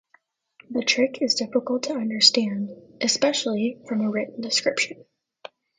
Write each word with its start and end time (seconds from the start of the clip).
The 0.71 0.81
trick 0.83 1.21
is 1.21 1.35
difficult 1.35 1.83
to 1.83 1.93
understand, 1.93 2.71
especially 3.01 3.83
from 3.85 4.01
a 4.01 4.09
written 4.09 4.41
description. 4.41 5.05